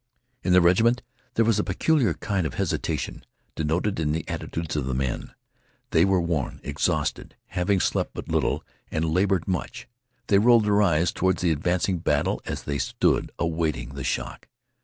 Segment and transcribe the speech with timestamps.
[0.41, 1.03] In the regiment
[1.35, 5.29] there was a peculiar kind of hesitation denoted in the attitudes of the men.
[5.91, 9.87] They were worn, exhausted, having slept but little and labored much.
[10.25, 14.47] They rolled their eyes toward the advancing battle as they stood awaiting the shock.